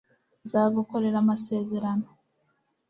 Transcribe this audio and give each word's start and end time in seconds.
nzagukorera 0.45 1.17
amasezerano 1.23 2.07